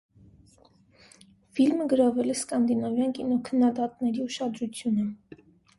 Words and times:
Ֆիլմը 1.59 1.87
գրավել 1.93 2.33
է 2.35 2.39
սկանդինավյան 2.41 3.17
կինոքննադատների 3.21 4.29
ուշադրությունը։ 4.29 5.11